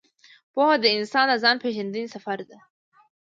پوهه 0.53 0.75
د 0.83 0.85
انسان 0.97 1.25
د 1.29 1.33
ځان 1.43 1.55
پېژندنې 1.63 2.07
سفر 2.15 2.37
دی. 2.49 2.59